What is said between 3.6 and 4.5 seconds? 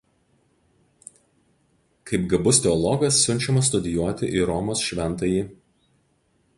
studijuoti į